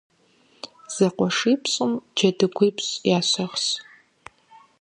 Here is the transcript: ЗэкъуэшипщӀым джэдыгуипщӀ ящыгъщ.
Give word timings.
ЗэкъуэшипщӀым 0.93 1.91
джэдыгуипщӀ 2.15 2.93
ящыгъщ. 3.17 3.65